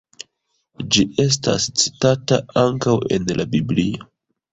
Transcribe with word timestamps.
Ĝi 0.95 1.03
estas 1.23 1.67
citita 1.81 2.39
ankaŭ 2.63 2.95
en 3.19 3.29
la 3.41 3.47
Biblio. 3.53 4.09